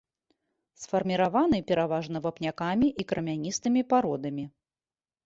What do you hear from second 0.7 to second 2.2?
Сфарміраваны пераважна